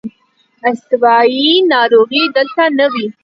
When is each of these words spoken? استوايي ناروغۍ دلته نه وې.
استوايي 0.69 1.49
ناروغۍ 1.71 2.23
دلته 2.35 2.63
نه 2.77 2.85
وې. 2.91 3.05